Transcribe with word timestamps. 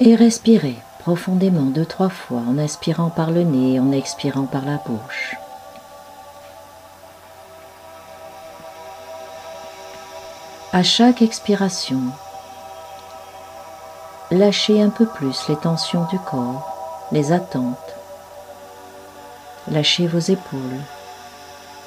Et 0.00 0.14
respirez 0.14 0.76
profondément 1.00 1.64
deux, 1.64 1.84
trois 1.84 2.08
fois 2.08 2.42
en 2.48 2.56
inspirant 2.56 3.10
par 3.10 3.32
le 3.32 3.42
nez 3.42 3.74
et 3.74 3.80
en 3.80 3.90
expirant 3.90 4.44
par 4.44 4.64
la 4.64 4.76
bouche. 4.76 5.34
À 10.72 10.84
chaque 10.84 11.20
expiration, 11.20 12.00
lâchez 14.30 14.80
un 14.80 14.90
peu 14.90 15.06
plus 15.06 15.48
les 15.48 15.56
tensions 15.56 16.04
du 16.10 16.18
corps, 16.20 17.08
les 17.10 17.32
attentes. 17.32 17.96
Lâchez 19.68 20.06
vos 20.06 20.20
épaules, 20.20 20.80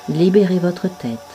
libérez 0.10 0.60
votre 0.60 0.90
tête. 0.90 1.31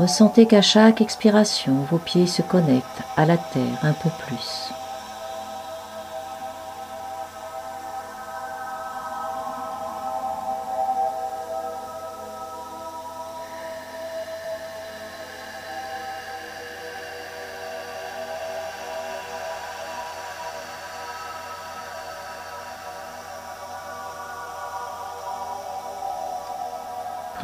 Ressentez 0.00 0.46
qu'à 0.46 0.62
chaque 0.62 1.02
expiration, 1.02 1.74
vos 1.90 1.98
pieds 1.98 2.26
se 2.26 2.40
connectent 2.40 3.02
à 3.18 3.26
la 3.26 3.36
terre 3.36 3.78
un 3.82 3.92
peu 3.92 4.08
plus. 4.26 4.72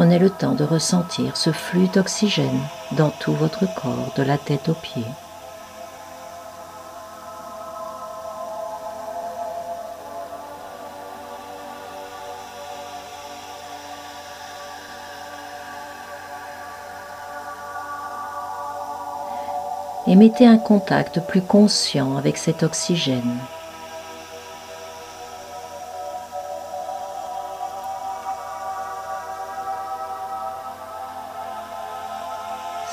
Prenez 0.07 0.21
le 0.21 0.31
temps 0.31 0.55
de 0.55 0.63
ressentir 0.63 1.37
ce 1.37 1.51
flux 1.51 1.89
d'oxygène 1.89 2.61
dans 2.93 3.11
tout 3.11 3.33
votre 3.33 3.67
corps, 3.75 4.13
de 4.17 4.23
la 4.23 4.39
tête 4.39 4.69
aux 4.69 4.75
pieds. 4.75 5.03
Et 20.07 20.15
mettez 20.15 20.47
un 20.47 20.59
contact 20.59 21.19
plus 21.27 21.43
conscient 21.43 22.17
avec 22.17 22.37
cet 22.37 22.63
oxygène. 22.63 23.39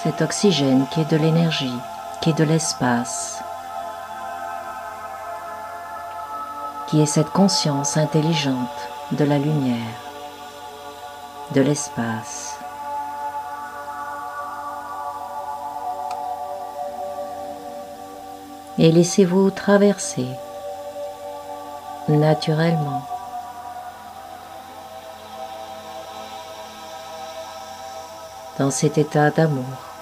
Cet 0.04 0.22
oxygène 0.22 0.86
qui 0.92 1.00
est 1.00 1.10
de 1.10 1.16
l'énergie, 1.16 1.80
qui 2.22 2.32
est 2.32 2.38
de 2.38 2.44
l'espace, 2.44 3.42
qui 6.88 7.02
est 7.02 7.06
cette 7.06 7.30
conscience 7.30 7.96
intelligente 7.96 8.90
de 9.14 9.24
la 9.24 9.38
lumière, 9.38 9.96
de 11.56 11.62
l'espace. 11.62 12.58
Et 18.78 18.92
laissez-vous 18.92 19.52
traverser 19.52 20.28
naturellement 22.10 23.04
dans 28.60 28.70
cet 28.70 28.98
état 28.98 29.32
d'amour. 29.32 29.93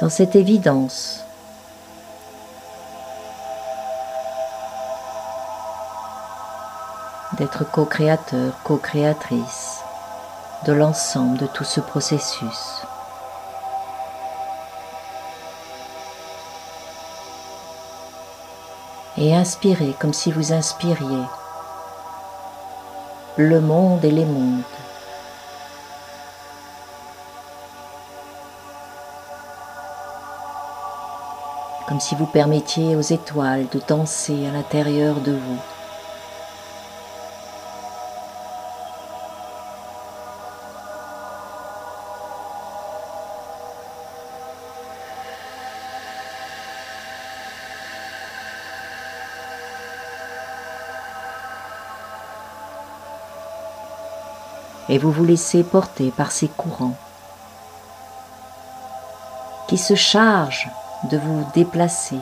Dans 0.00 0.08
cette 0.08 0.34
évidence. 0.34 1.24
d'être 7.38 7.64
co-créateur, 7.70 8.52
co-créatrice 8.64 9.78
de 10.66 10.72
l'ensemble 10.74 11.38
de 11.38 11.46
tout 11.46 11.64
ce 11.64 11.80
processus. 11.80 12.82
Et 19.16 19.34
inspirez 19.34 19.94
comme 19.98 20.12
si 20.12 20.32
vous 20.32 20.52
inspiriez 20.52 21.24
le 23.38 23.60
monde 23.60 24.04
et 24.04 24.10
les 24.10 24.26
mondes. 24.26 24.79
Comme 31.90 31.98
si 31.98 32.14
vous 32.14 32.26
permettiez 32.26 32.94
aux 32.94 33.00
étoiles 33.00 33.66
de 33.72 33.80
danser 33.88 34.46
à 34.46 34.52
l'intérieur 34.52 35.16
de 35.16 35.32
vous. 35.32 35.58
Et 54.88 54.98
vous 54.98 55.10
vous 55.10 55.24
laissez 55.24 55.64
porter 55.64 56.12
par 56.12 56.30
ces 56.30 56.46
courants 56.46 56.96
qui 59.66 59.76
se 59.76 59.96
chargent 59.96 60.70
de 61.04 61.18
vous 61.18 61.44
déplacer, 61.54 62.20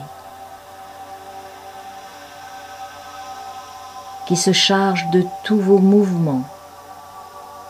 qui 4.25 4.35
se 4.35 4.53
charge 4.53 5.09
de 5.09 5.25
tous 5.43 5.59
vos 5.59 5.79
mouvements 5.79 6.43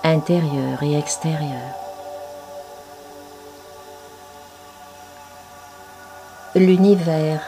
intérieurs 0.04 0.84
et 0.84 0.98
extérieurs. 0.98 1.76
L'univers, 6.56 7.42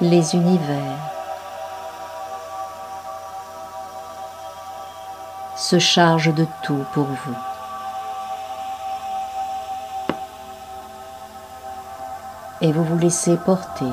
les 0.00 0.34
univers 0.34 0.98
se 5.56 5.78
chargent 5.78 6.34
de 6.34 6.46
tout 6.62 6.84
pour 6.92 7.06
vous. 7.06 7.53
Et 12.64 12.72
vous 12.72 12.82
vous 12.82 12.96
laissez 12.96 13.36
porter 13.36 13.92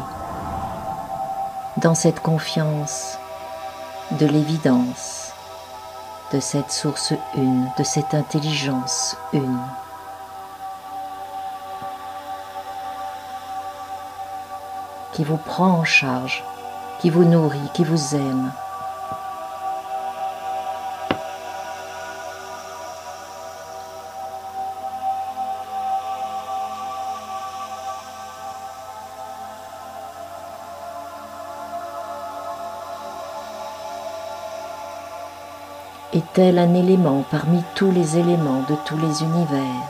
dans 1.76 1.94
cette 1.94 2.22
confiance 2.22 3.18
de 4.12 4.26
l'évidence, 4.26 5.34
de 6.32 6.40
cette 6.40 6.72
source 6.72 7.14
une, 7.36 7.68
de 7.78 7.84
cette 7.84 8.14
intelligence 8.14 9.18
une. 9.34 9.60
qui 15.12 15.26
vous 15.26 15.36
prend 15.36 15.80
en 15.80 15.84
charge, 15.84 16.42
qui 17.02 17.10
vous 17.10 17.26
nourrit, 17.26 17.70
qui 17.74 17.84
vous 17.84 18.16
aime, 18.16 18.54
est-elle 36.14 36.60
un 36.60 36.74
élément 36.74 37.24
parmi 37.32 37.64
tous 37.76 37.92
les 37.92 38.18
éléments 38.18 38.64
de 38.70 38.76
tous 38.86 38.98
les 38.98 39.24
univers 39.24 39.84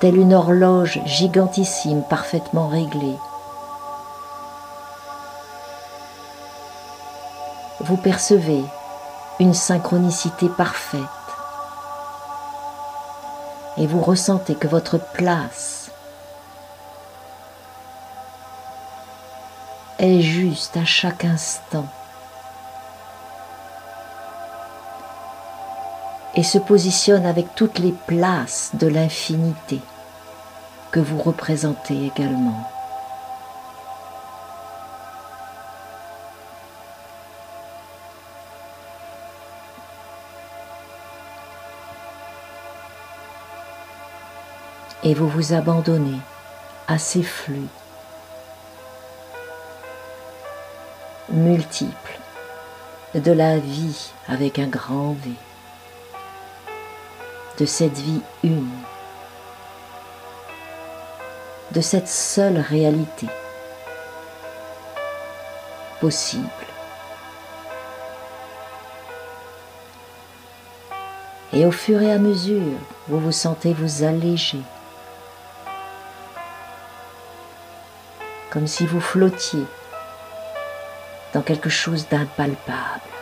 Telle 0.00 0.16
une 0.16 0.34
horloge 0.34 1.00
gigantissime 1.04 2.02
parfaitement 2.02 2.68
réglée. 2.68 3.18
Vous 7.80 7.96
percevez 7.96 8.64
une 9.40 9.54
synchronicité 9.54 10.48
parfaite 10.48 11.00
et 13.76 13.86
vous 13.86 14.00
ressentez 14.00 14.54
que 14.54 14.68
votre 14.68 14.98
place 14.98 15.90
est 19.98 20.20
juste 20.20 20.76
à 20.76 20.84
chaque 20.84 21.24
instant. 21.24 21.86
et 26.34 26.42
se 26.42 26.58
positionne 26.58 27.26
avec 27.26 27.54
toutes 27.54 27.78
les 27.78 27.92
places 27.92 28.70
de 28.74 28.86
l'infinité 28.86 29.80
que 30.90 31.00
vous 31.00 31.18
représentez 31.18 32.06
également. 32.06 32.68
Et 45.02 45.14
vous 45.14 45.28
vous 45.28 45.54
abandonnez 45.54 46.20
à 46.86 46.98
ces 46.98 47.22
flux 47.22 47.68
multiples 51.30 52.18
de 53.14 53.32
la 53.32 53.58
vie 53.58 54.10
avec 54.28 54.58
un 54.58 54.66
grand 54.66 55.12
V 55.24 55.30
de 57.60 57.66
cette 57.66 57.98
vie 57.98 58.22
une, 58.42 58.70
de 61.72 61.82
cette 61.82 62.08
seule 62.08 62.58
réalité 62.58 63.26
possible. 66.00 66.48
Et 71.52 71.66
au 71.66 71.70
fur 71.70 72.00
et 72.00 72.10
à 72.10 72.18
mesure, 72.18 72.62
vous 73.08 73.20
vous 73.20 73.32
sentez 73.32 73.74
vous 73.74 74.04
alléger, 74.04 74.62
comme 78.50 78.66
si 78.66 78.86
vous 78.86 79.02
flottiez 79.02 79.66
dans 81.34 81.42
quelque 81.42 81.68
chose 81.68 82.08
d'impalpable. 82.08 83.19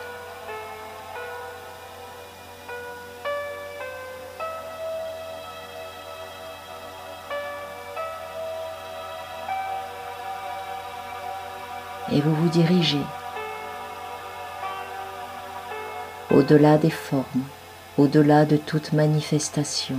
Et 12.11 12.21
vous 12.21 12.33
vous 12.33 12.49
dirigez 12.49 13.01
au-delà 16.31 16.77
des 16.77 16.89
formes, 16.89 17.43
au-delà 17.97 18.45
de 18.45 18.57
toute 18.57 18.93
manifestation. 18.93 19.97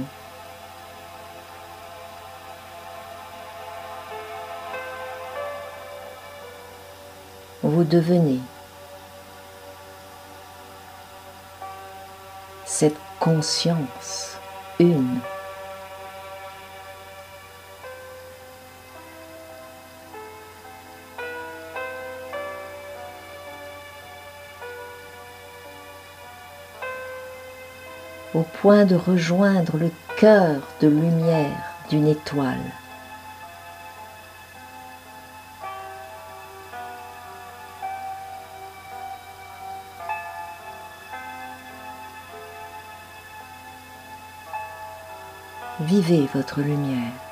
Vous 7.62 7.84
devenez 7.84 8.40
cette 12.64 12.96
conscience 13.18 14.38
une. 14.78 15.20
Point 28.60 28.84
de 28.84 28.94
rejoindre 28.94 29.78
le 29.78 29.90
cœur 30.18 30.60
de 30.82 30.88
lumière 30.88 31.72
d'une 31.88 32.06
étoile. 32.06 32.58
Vivez 45.80 46.28
votre 46.34 46.60
lumière. 46.60 47.29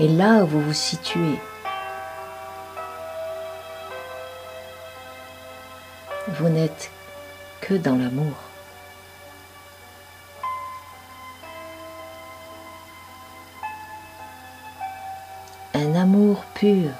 Et 0.00 0.08
là 0.08 0.44
où 0.44 0.46
vous 0.46 0.62
vous 0.62 0.72
situez, 0.72 1.38
vous 6.28 6.48
n'êtes 6.48 6.90
que 7.60 7.74
dans 7.74 7.96
l'amour. 7.96 8.32
Un 15.74 15.94
amour 15.94 16.44
pur. 16.54 16.92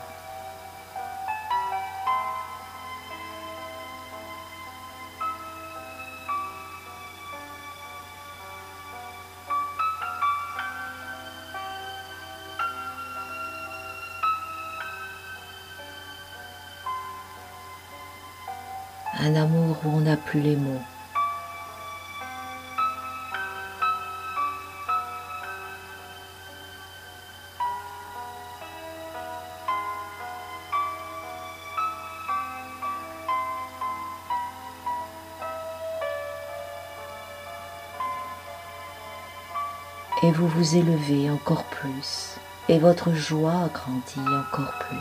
Et 40.30 40.32
vous 40.32 40.46
vous 40.46 40.76
élevez 40.76 41.28
encore 41.28 41.64
plus, 41.64 42.36
et 42.68 42.78
votre 42.78 43.12
joie 43.12 43.68
grandit 43.74 44.20
encore 44.20 44.72
plus. 44.78 44.96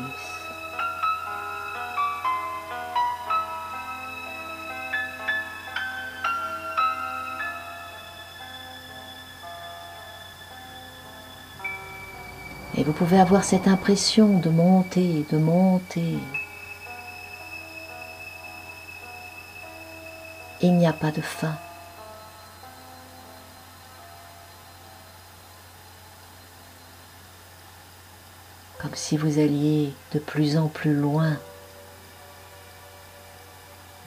Et 12.75 12.83
vous 12.83 12.91
pouvez 12.91 13.19
avoir 13.19 13.43
cette 13.43 13.67
impression 13.67 14.39
de 14.39 14.49
monter, 14.49 15.27
de 15.31 15.37
monter. 15.37 16.17
Il 20.61 20.75
n'y 20.75 20.87
a 20.87 20.93
pas 20.93 21.11
de 21.11 21.21
fin. 21.21 21.55
Si 28.95 29.17
vous 29.17 29.39
alliez 29.39 29.93
de 30.13 30.19
plus 30.19 30.57
en 30.57 30.67
plus 30.67 30.93
loin 30.93 31.37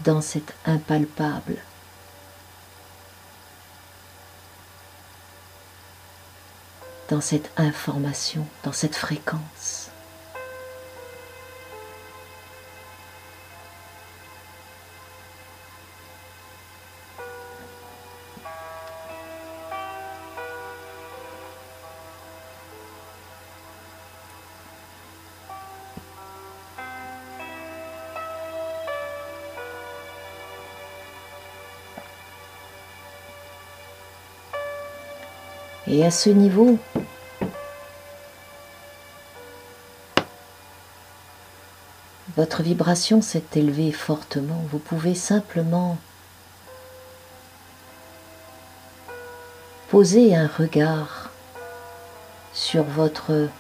dans 0.05 0.21
cet 0.21 0.55
impalpable. 0.67 1.59
dans 7.13 7.21
cette 7.21 7.51
information, 7.59 8.47
dans 8.65 8.73
cette 8.73 8.97
fréquence. 8.97 9.92
Et 35.93 36.07
à 36.07 36.11
ce 36.11 36.31
niveau, 36.31 36.79
votre 42.35 42.63
vibration 42.63 43.21
s'est 43.21 43.45
élevée 43.55 43.93
fortement. 43.93 44.65
Vous 44.71 44.79
pouvez 44.79 45.15
simplement 45.15 45.99
poser 49.91 50.35
un 50.35 50.47
regard 50.47 51.31
sur 52.55 52.85
votre 52.85 53.51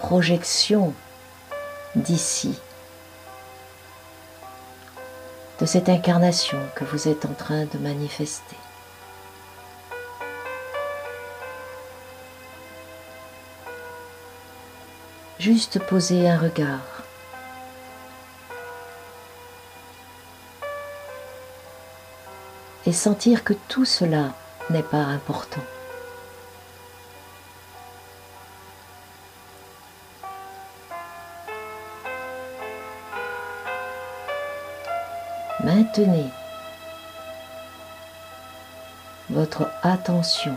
projection 0.00 0.92
d'ici, 1.94 2.58
de 5.60 5.66
cette 5.66 5.88
incarnation 5.88 6.58
que 6.74 6.82
vous 6.82 7.06
êtes 7.06 7.24
en 7.24 7.34
train 7.34 7.66
de 7.66 7.78
manifester. 7.78 8.56
Juste 15.38 15.78
poser 15.78 16.28
un 16.28 16.38
regard. 16.38 17.04
Et 22.86 22.92
sentir 22.92 23.44
que 23.44 23.52
tout 23.52 23.84
cela 23.84 24.32
n'est 24.70 24.82
pas 24.82 24.96
important. 24.98 25.62
Maintenez 35.64 36.30
votre 39.28 39.68
attention 39.82 40.56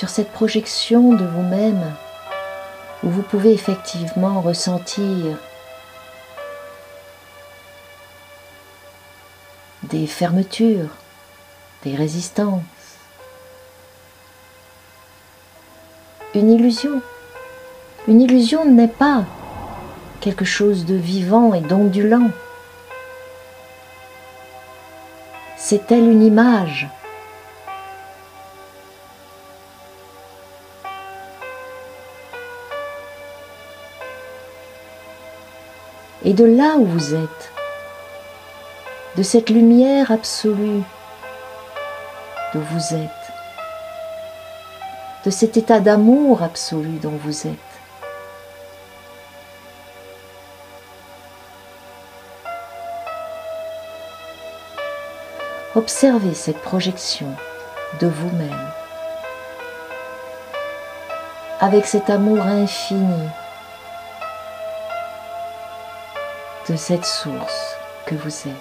sur 0.00 0.08
cette 0.08 0.32
projection 0.32 1.12
de 1.12 1.26
vous-même 1.26 1.94
où 3.02 3.10
vous 3.10 3.20
pouvez 3.20 3.52
effectivement 3.52 4.40
ressentir 4.40 5.36
des 9.82 10.06
fermetures, 10.06 10.88
des 11.82 11.94
résistances, 11.94 12.62
une 16.34 16.50
illusion. 16.50 17.02
Une 18.08 18.22
illusion 18.22 18.64
n'est 18.64 18.88
pas 18.88 19.26
quelque 20.22 20.46
chose 20.46 20.86
de 20.86 20.94
vivant 20.94 21.52
et 21.52 21.60
d'ondulant. 21.60 22.30
C'est 25.58 25.92
elle 25.92 26.08
une 26.08 26.22
image 26.22 26.88
et 36.24 36.34
de 36.34 36.44
là 36.44 36.76
où 36.76 36.84
vous 36.84 37.14
êtes, 37.14 37.52
de 39.16 39.22
cette 39.22 39.50
lumière 39.50 40.10
absolue 40.10 40.82
dont 42.54 42.60
vous 42.60 42.94
êtes, 42.94 43.10
de 45.24 45.30
cet 45.30 45.56
état 45.56 45.80
d'amour 45.80 46.42
absolu 46.42 46.98
dont 47.02 47.18
vous 47.24 47.46
êtes. 47.46 47.56
Observez 55.76 56.34
cette 56.34 56.60
projection 56.60 57.28
de 58.00 58.08
vous-même 58.08 58.70
avec 61.60 61.86
cet 61.86 62.10
amour 62.10 62.42
infini 62.42 63.28
de 66.70 66.76
cette 66.76 67.04
source 67.04 67.74
que 68.06 68.14
vous 68.14 68.28
êtes. 68.28 68.54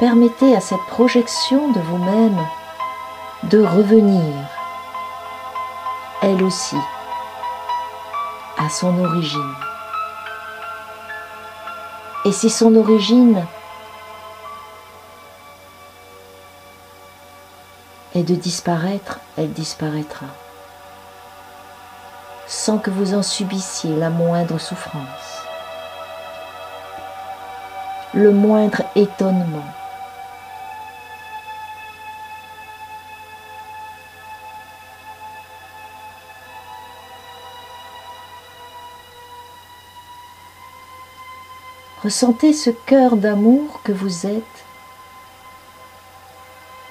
Permettez 0.00 0.56
à 0.56 0.60
cette 0.60 0.84
projection 0.88 1.70
de 1.70 1.78
vous-même 1.78 2.44
de 3.44 3.62
revenir, 3.62 4.34
elle 6.22 6.42
aussi, 6.42 6.76
à 8.58 8.68
son 8.68 8.98
origine. 9.04 9.54
Et 12.24 12.32
si 12.32 12.50
son 12.50 12.74
origine 12.74 13.46
et 18.16 18.22
de 18.22 18.34
disparaître, 18.34 19.20
elle 19.36 19.52
disparaîtra, 19.52 20.24
sans 22.46 22.78
que 22.78 22.88
vous 22.88 23.12
en 23.12 23.22
subissiez 23.22 23.94
la 23.94 24.08
moindre 24.08 24.56
souffrance, 24.56 25.42
le 28.14 28.30
moindre 28.30 28.80
étonnement. 28.94 29.66
Ressentez 42.02 42.54
ce 42.54 42.70
cœur 42.70 43.16
d'amour 43.16 43.82
que 43.84 43.92
vous 43.92 44.26
êtes 44.26 44.65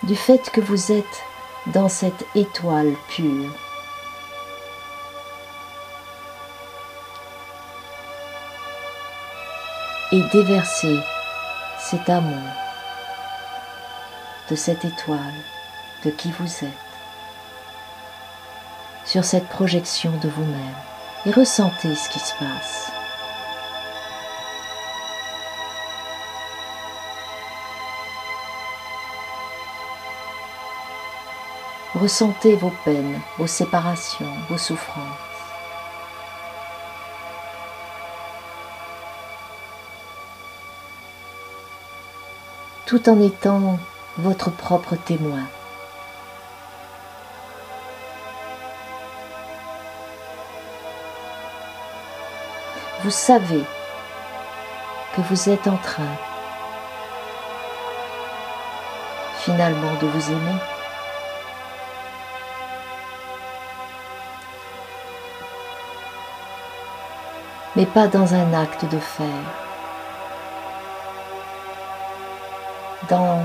du 0.05 0.15
fait 0.15 0.51
que 0.51 0.61
vous 0.61 0.91
êtes 0.91 1.23
dans 1.67 1.89
cette 1.89 2.25
étoile 2.35 2.93
pure. 3.09 3.51
Et 10.11 10.21
déverser 10.31 10.99
cet 11.79 12.07
amour 12.09 12.51
de 14.49 14.55
cette 14.55 14.85
étoile, 14.85 15.19
de 16.05 16.11
qui 16.11 16.31
vous 16.31 16.63
êtes, 16.63 16.71
sur 19.05 19.25
cette 19.25 19.47
projection 19.47 20.11
de 20.21 20.29
vous-même 20.29 20.75
et 21.25 21.31
ressentez 21.31 21.95
ce 21.95 22.09
qui 22.09 22.19
se 22.19 22.33
passe. 22.35 22.94
Ressentez 31.95 32.57
vos 32.57 32.73
peines, 32.83 33.21
vos 33.37 33.47
séparations, 33.47 34.33
vos 34.49 34.57
souffrances. 34.57 35.05
Tout 42.85 43.07
en 43.07 43.21
étant 43.21 43.79
votre 44.17 44.51
propre 44.51 44.97
témoin. 44.97 45.47
Vous 53.03 53.11
savez 53.11 53.63
que 55.15 55.21
vous 55.21 55.49
êtes 55.49 55.67
en 55.67 55.77
train 55.77 56.17
finalement 59.45 59.93
de 60.01 60.07
vous 60.07 60.31
aimer. 60.31 60.74
Mais 67.75 67.85
pas 67.85 68.07
dans 68.07 68.33
un 68.33 68.53
acte 68.53 68.85
de 68.85 68.99
faire. 68.99 69.27
Dans 73.09 73.43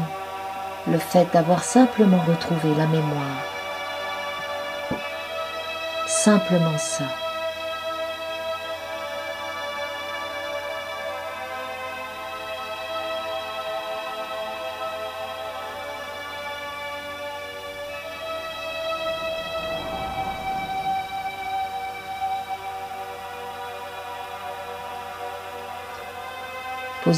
le 0.87 0.99
fait 0.99 1.27
d'avoir 1.33 1.63
simplement 1.65 2.23
retrouvé 2.27 2.75
la 2.77 2.87
mémoire. 2.87 3.45
Simplement 6.07 6.79
ça. 6.79 7.05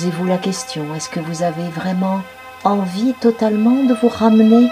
Posez-vous 0.03 0.27
la 0.27 0.39
question, 0.39 0.97
est-ce 0.97 1.09
que 1.09 1.21
vous 1.21 1.45
avez 1.45 1.69
vraiment 1.69 2.23
envie 2.65 3.15
totalement 3.21 3.85
de 3.85 3.95
vous 3.95 4.09
ramener 4.09 4.69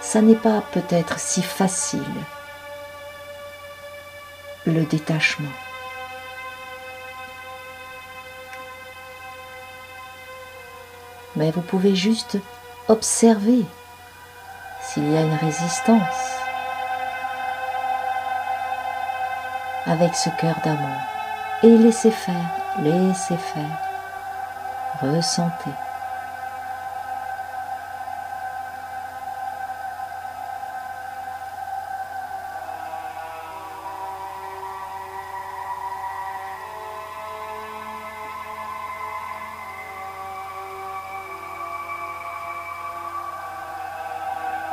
Ça 0.00 0.22
n'est 0.22 0.36
pas 0.36 0.62
peut-être 0.70 1.18
si 1.18 1.42
facile, 1.42 2.04
le 4.66 4.84
détachement. 4.84 5.50
Mais 11.34 11.50
vous 11.50 11.62
pouvez 11.62 11.96
juste 11.96 12.38
observer 12.86 13.64
s'il 14.88 15.12
y 15.12 15.16
a 15.16 15.20
une 15.20 15.34
résistance. 15.34 16.40
Avec 19.86 20.14
ce 20.14 20.30
cœur 20.30 20.56
d'amour. 20.64 21.00
Et 21.62 21.76
laissez 21.76 22.10
faire, 22.10 22.34
laissez 22.80 23.36
faire, 23.36 23.78
ressentez. 25.02 25.74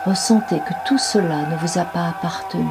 Ressentez 0.05 0.59
que 0.59 0.74
tout 0.85 1.00
cela 1.00 1.47
ne 1.47 1.55
vous 1.57 1.79
a 1.79 1.83
pas 1.83 2.09
appartenu. 2.09 2.69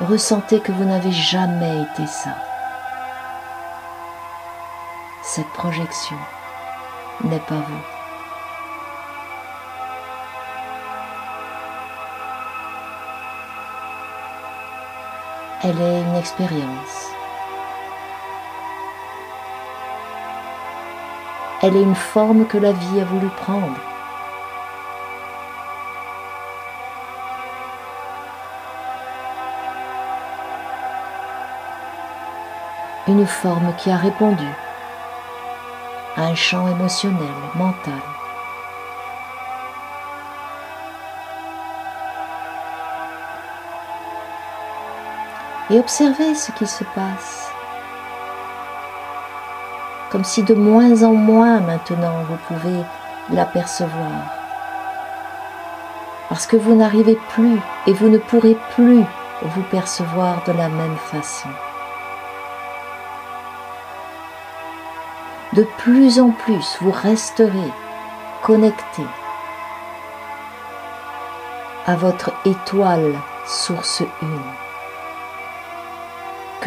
Ressentez 0.00 0.58
que 0.58 0.72
vous 0.72 0.84
n'avez 0.84 1.12
jamais 1.12 1.82
été 1.82 2.04
ça. 2.08 2.34
Cette 5.22 5.48
projection 5.50 6.16
n'est 7.22 7.38
pas 7.38 7.60
vous. 7.60 7.93
Elle 15.66 15.80
est 15.80 16.00
une 16.02 16.16
expérience. 16.16 17.10
Elle 21.62 21.74
est 21.74 21.82
une 21.82 21.94
forme 21.94 22.46
que 22.46 22.58
la 22.58 22.72
vie 22.72 23.00
a 23.00 23.04
voulu 23.06 23.28
prendre. 23.28 23.78
Une 33.08 33.26
forme 33.26 33.74
qui 33.78 33.90
a 33.90 33.96
répondu 33.96 34.44
à 36.18 36.24
un 36.24 36.34
champ 36.34 36.68
émotionnel, 36.68 37.34
mental. 37.54 38.02
Et 45.70 45.78
observez 45.78 46.34
ce 46.34 46.52
qui 46.52 46.66
se 46.66 46.84
passe. 46.94 47.50
Comme 50.10 50.24
si 50.24 50.42
de 50.42 50.54
moins 50.54 51.02
en 51.02 51.14
moins 51.14 51.60
maintenant 51.60 52.22
vous 52.28 52.36
pouvez 52.48 52.80
l'apercevoir. 53.30 54.30
Parce 56.28 56.46
que 56.46 56.56
vous 56.56 56.74
n'arrivez 56.74 57.18
plus 57.30 57.58
et 57.86 57.92
vous 57.92 58.08
ne 58.08 58.18
pourrez 58.18 58.56
plus 58.74 59.04
vous 59.42 59.62
percevoir 59.70 60.42
de 60.46 60.52
la 60.52 60.68
même 60.68 60.96
façon. 60.96 61.48
De 65.52 65.62
plus 65.78 66.18
en 66.18 66.30
plus, 66.30 66.78
vous 66.80 66.90
resterez 66.90 67.72
connecté 68.42 69.02
à 71.86 71.94
votre 71.94 72.32
étoile 72.44 73.14
source 73.46 74.02
une 74.22 74.63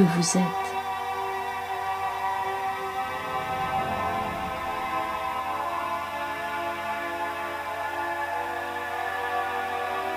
vous 0.04 0.38
êtes. 0.38 0.68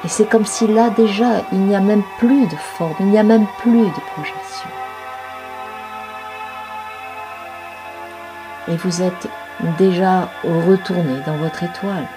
Et 0.05 0.09
c'est 0.09 0.29
comme 0.29 0.47
si 0.47 0.66
là 0.66 0.90
déjà, 0.90 1.43
il 1.53 1.61
n'y 1.61 1.77
a 1.77 1.81
même 1.81 2.03
plus 2.19 2.47
de 2.47 2.57
forme, 2.57 2.95
il 3.01 3.07
n'y 3.07 3.19
a 3.19 3.23
même 3.23 3.47
plus 3.59 3.85
de 3.85 4.01
projection. 4.14 4.71
Et 8.69 8.77
vous 8.77 9.03
êtes 9.03 9.29
déjà 9.79 10.31
retourné 10.43 11.21
dans 11.27 11.37
votre 11.37 11.62
étoile. 11.62 12.09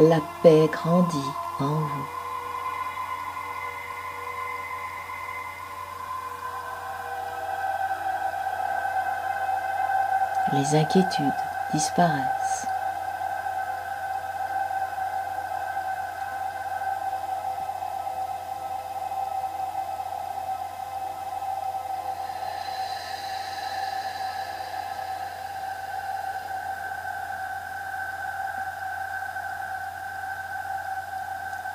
La 0.00 0.18
paix 0.42 0.66
grandit 0.72 1.18
en 1.60 1.74
vous. 1.74 2.06
Les 10.52 10.74
inquiétudes 10.74 11.26
disparaissent. 11.74 12.39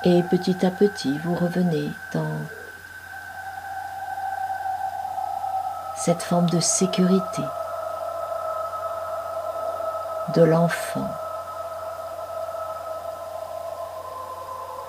Et 0.08 0.22
petit 0.22 0.64
à 0.64 0.70
petit, 0.70 1.18
vous 1.24 1.34
revenez 1.34 1.90
dans 2.14 2.30
cette 5.96 6.22
forme 6.22 6.48
de 6.48 6.60
sécurité 6.60 7.42
de 10.36 10.44
l'enfant 10.44 11.10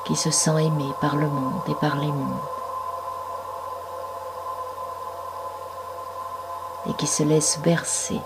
qui 0.06 0.16
se 0.16 0.30
sent 0.30 0.64
aimé 0.64 0.86
par 1.02 1.16
le 1.16 1.28
monde 1.28 1.64
et 1.68 1.76
par 1.82 1.96
les 1.96 2.12
mondes 2.12 2.38
et 6.90 6.94
qui 6.94 7.08
se 7.08 7.24
laisse 7.24 7.60
bercer 7.62 8.22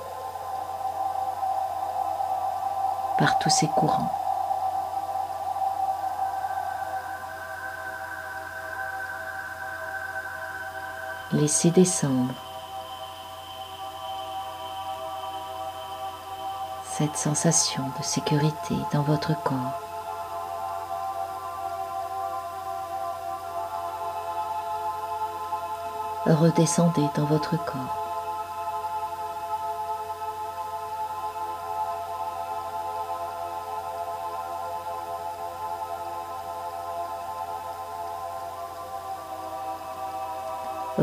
par 3.17 3.39
tous 3.39 3.49
ces 3.49 3.67
courants. 3.67 4.20
Laissez 11.41 11.71
descendre 11.71 12.35
cette 16.83 17.17
sensation 17.17 17.81
de 17.97 18.03
sécurité 18.03 18.75
dans 18.93 19.01
votre 19.01 19.33
corps. 19.41 19.81
Redescendez 26.27 27.07
dans 27.15 27.25
votre 27.25 27.57
corps. 27.65 28.00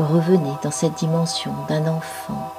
revenez 0.03 0.53
dans 0.63 0.71
cette 0.71 0.95
dimension 0.95 1.53
d'un 1.67 1.87
enfant 1.87 2.53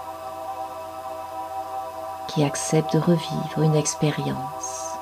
qui 2.28 2.44
accepte 2.44 2.94
de 2.94 3.00
revivre 3.00 3.62
une 3.62 3.74
expérience. 3.74 4.94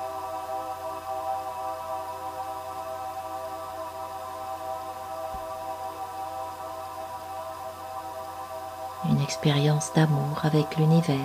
Une 9.09 9.21
expérience 9.21 9.93
d'amour 9.93 10.39
avec 10.43 10.75
l'univers, 10.77 11.17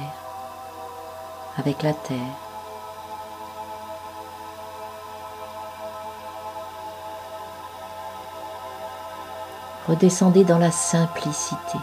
avec 1.59 1.83
la 1.83 1.95
Terre. 1.95 2.44
Redescendez 9.87 10.45
dans 10.45 10.57
la 10.57 10.71
simplicité, 10.71 11.79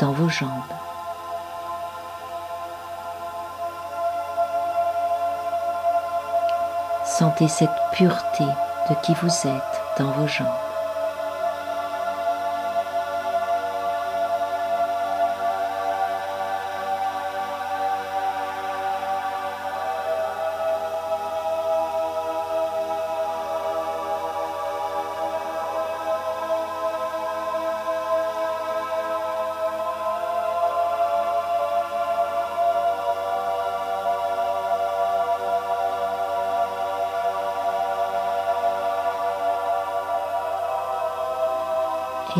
dans 0.00 0.10
vos 0.10 0.28
jambes. 0.28 0.48
Sentez 7.06 7.46
cette 7.46 7.70
pureté 7.92 8.44
de 8.88 8.94
qui 9.02 9.14
vous 9.22 9.28
êtes 9.28 9.82
dans 9.98 10.10
vos 10.10 10.26
jambes. 10.26 10.69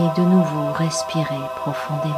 Et 0.00 0.20
de 0.20 0.26
nouveau 0.26 0.72
respirez 0.72 1.40
profondément. 1.56 2.16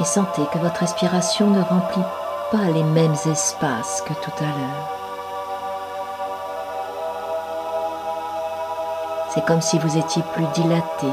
Et 0.00 0.04
sentez 0.04 0.42
que 0.52 0.58
votre 0.58 0.80
respiration 0.80 1.50
ne 1.50 1.60
remplit 1.60 2.04
pas 2.52 2.70
les 2.72 2.84
mêmes 2.84 3.16
espaces 3.26 4.00
que 4.06 4.12
tout 4.14 4.30
à 4.38 4.44
l'heure. 4.44 4.88
C'est 9.34 9.44
comme 9.44 9.60
si 9.60 9.78
vous 9.80 9.98
étiez 9.98 10.22
plus 10.34 10.46
dilaté, 10.54 11.08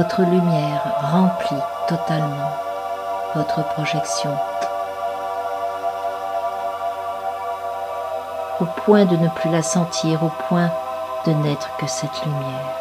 votre 0.00 0.22
lumière 0.22 0.80
remplit 1.12 1.62
totalement 1.86 2.50
votre 3.34 3.62
projection 3.74 4.34
au 8.60 8.64
point 8.64 9.04
de 9.04 9.16
ne 9.16 9.28
plus 9.28 9.50
la 9.50 9.62
sentir, 9.62 10.24
au 10.24 10.30
point 10.48 10.70
de 11.26 11.32
n'être 11.32 11.76
que 11.76 11.86
cette 11.86 12.24
lumière. 12.24 12.74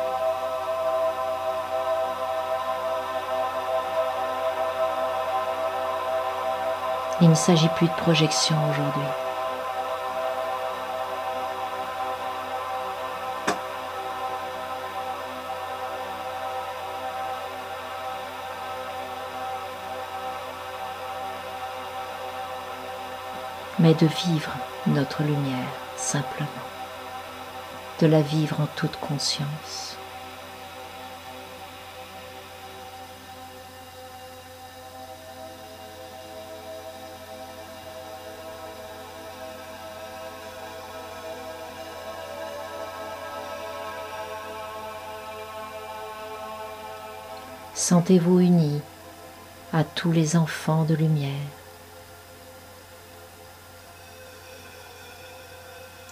Il 7.20 7.30
ne 7.30 7.36
s'agit 7.36 7.68
plus 7.76 7.88
de 7.88 7.96
projection 7.96 8.56
aujourd'hui. 8.72 9.29
Mais 23.80 23.94
de 23.94 24.06
vivre 24.06 24.52
notre 24.88 25.24
lumière 25.24 25.68
simplement, 25.96 26.48
de 28.02 28.08
la 28.08 28.22
vivre 28.22 28.60
en 28.60 28.68
toute 28.76 28.98
conscience. 28.98 29.96
Sentez-vous 47.74 48.42
unis 48.42 48.82
à 49.74 49.84
tous 49.84 50.12
les 50.12 50.36
enfants 50.36 50.84
de 50.84 50.94
lumière 50.94 51.59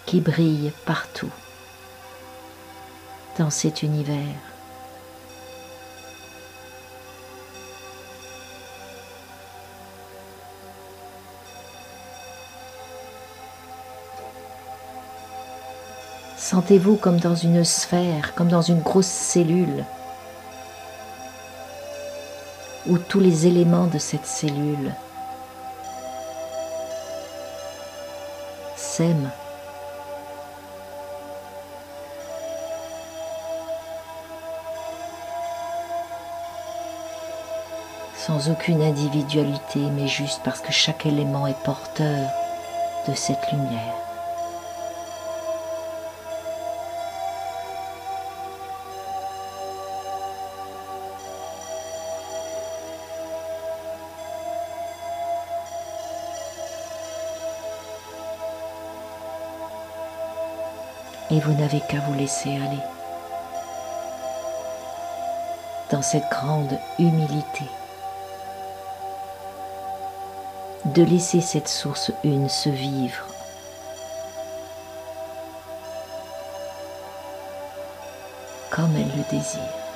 qui 0.08 0.22
brille 0.22 0.72
partout 0.86 1.30
dans 3.38 3.50
cet 3.50 3.84
univers. 3.84 4.18
Sentez-vous 16.38 16.96
comme 16.96 17.20
dans 17.20 17.36
une 17.36 17.66
sphère, 17.66 18.34
comme 18.34 18.48
dans 18.48 18.62
une 18.62 18.80
grosse 18.80 19.06
cellule, 19.06 19.84
où 22.88 22.98
tous 22.98 23.20
les 23.20 23.46
éléments 23.46 23.88
de 23.88 23.98
cette 24.00 24.26
cellule 24.26 24.94
s'aiment 28.78 29.32
sans 38.28 38.50
aucune 38.50 38.82
individualité, 38.82 39.80
mais 39.96 40.10
juste 40.10 40.42
parce 40.44 40.60
que 40.60 40.74
chaque 40.74 41.06
élément 41.06 41.48
est 41.48 41.58
porteur 41.64 42.30
de 43.08 43.14
cette 43.14 43.50
lumière. 43.54 43.96
Et 61.32 61.40
vous 61.40 61.54
n'avez 61.54 61.80
qu'à 61.80 62.02
vous 62.02 62.14
laisser 62.14 62.50
aller 62.50 62.84
dans 65.92 66.02
cette 66.02 66.30
grande 66.30 66.78
humilité. 67.00 67.64
De 70.94 71.04
laisser 71.04 71.42
cette 71.42 71.68
source 71.68 72.12
une 72.24 72.50
se 72.50 72.70
vivre. 72.70 73.26
comme 78.78 78.96
elle 78.96 79.10
le 79.18 79.24
désire. 79.32 79.87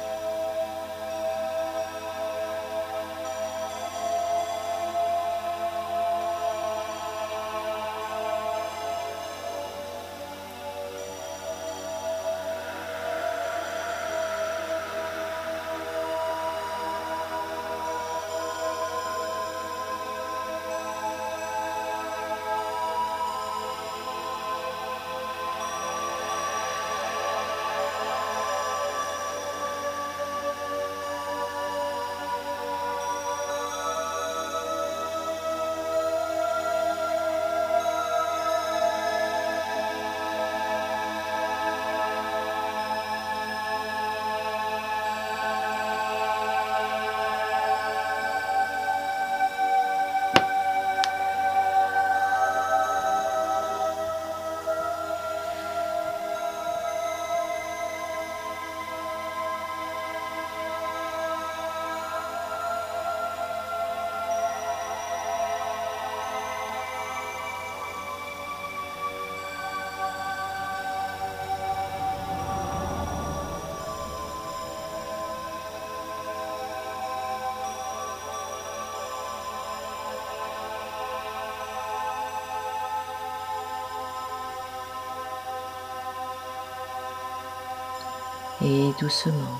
Et 88.63 88.91
doucement. 88.99 89.59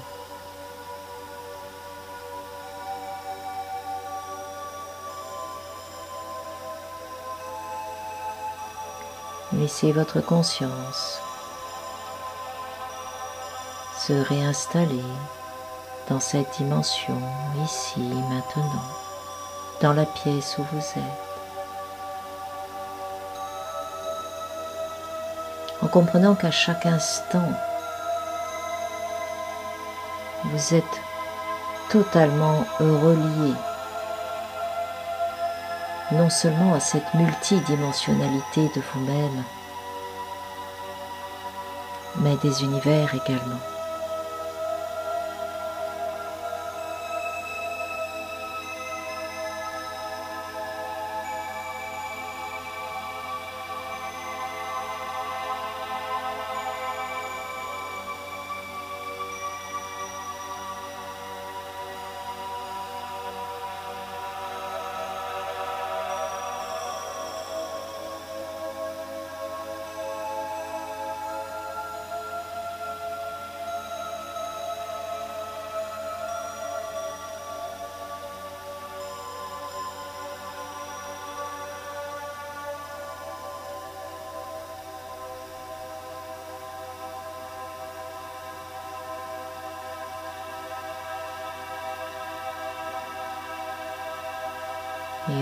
Laissez 9.53 9.91
votre 9.91 10.21
conscience 10.21 11.19
se 14.07 14.13
réinstaller 14.13 15.03
dans 16.09 16.19
cette 16.19 16.57
dimension, 16.57 17.21
ici, 17.63 17.99
maintenant, 17.99 18.81
dans 19.81 19.93
la 19.93 20.05
pièce 20.05 20.57
où 20.57 20.63
vous 20.71 20.79
êtes. 20.79 21.31
En 25.83 25.87
comprenant 25.87 26.35
qu'à 26.35 26.51
chaque 26.51 26.85
instant, 26.85 27.51
vous 30.51 30.75
êtes 30.75 31.01
totalement 31.89 32.65
relié 32.79 33.53
non 36.11 36.29
seulement 36.29 36.73
à 36.73 36.79
cette 36.79 37.13
multidimensionnalité 37.13 38.69
de 38.75 38.81
vous-même, 38.93 39.43
mais 42.17 42.35
des 42.37 42.63
univers 42.63 43.13
également. 43.15 43.70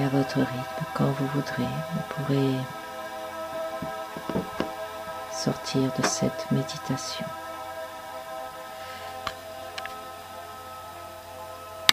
Votre 0.10 0.38
rythme, 0.38 0.86
quand 0.94 1.12
vous 1.12 1.28
voudrez, 1.28 1.70
vous 1.94 2.24
pourrez 2.24 2.56
sortir 5.32 5.82
de 5.98 6.06
cette 6.06 6.52
méditation. 6.52 7.26